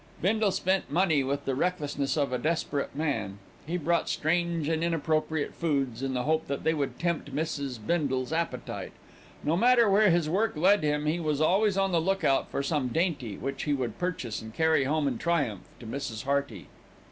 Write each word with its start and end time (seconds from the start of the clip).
Bindle 0.19 0.49
spent 0.51 0.89
money 0.89 1.23
with 1.23 1.45
the 1.45 1.53
recklessness 1.53 2.17
of 2.17 2.33
a 2.33 2.39
desperate 2.39 2.95
man. 2.95 3.37
He 3.67 3.77
bought 3.77 4.09
strange 4.09 4.67
and 4.67 4.83
inappropriate 4.83 5.53
foods 5.53 6.01
in 6.01 6.15
the 6.15 6.23
hope 6.23 6.47
that 6.47 6.63
they 6.63 6.73
would 6.73 6.97
tempt 6.97 7.35
Mrs. 7.35 7.77
Bindle's 7.77 8.33
appetite. 8.33 8.93
No 9.43 9.55
matter 9.55 9.87
where 9.91 10.09
his 10.09 10.27
work 10.27 10.57
led 10.57 10.81
him, 10.81 11.05
he 11.05 11.19
was 11.19 11.39
always 11.39 11.77
on 11.77 11.91
the 11.91 12.01
look 12.01 12.23
out 12.23 12.49
for 12.49 12.63
some 12.63 12.87
dainty, 12.87 13.37
which 13.37 13.65
he 13.65 13.73
would 13.73 13.99
purchase 13.99 14.41
and 14.41 14.55
carry 14.55 14.85
home 14.85 15.07
in 15.07 15.19
triumph 15.19 15.69
to 15.79 15.85
Mrs. 15.85 16.23
Hearty. 16.23 16.65